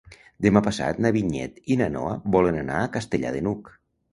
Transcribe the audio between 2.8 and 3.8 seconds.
a Castellar de n'Hug.